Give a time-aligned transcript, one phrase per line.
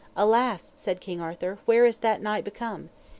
[0.15, 2.89] Alas, said King Arthur, where is that knight become?